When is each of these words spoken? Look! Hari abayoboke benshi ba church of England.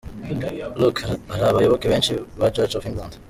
Look! 0.81 0.97
Hari 1.31 1.45
abayoboke 1.51 1.85
benshi 1.91 2.11
ba 2.39 2.47
church 2.55 2.73
of 2.77 2.85
England. 2.89 3.13